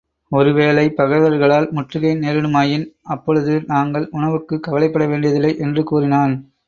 ஒரு 0.31 0.53
வேளை 0.53 0.89
பகைவர்களால் 0.89 1.67
முற்றுகை 1.71 2.13
நேரிடுமாயின் 2.15 2.85
அப்பொழுது 3.09 3.63
நாங்கள் 3.67 4.09
உணவுக்குக் 4.11 4.63
கவலைப்பட 4.63 5.07
வேண்டியதில்லை 5.07 5.57
என்று 5.57 5.83
கூறினான். 5.83 6.35